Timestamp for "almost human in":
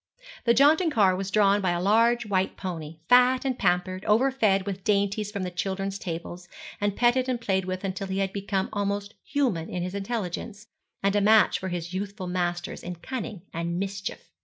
8.73-9.83